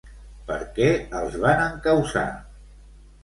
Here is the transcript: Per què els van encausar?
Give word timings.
Per 0.45 0.55
què 0.77 0.87
els 1.19 1.37
van 1.43 1.61
encausar? 1.65 2.25